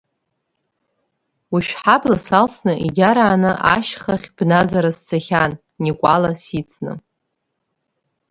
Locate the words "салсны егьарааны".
2.25-3.51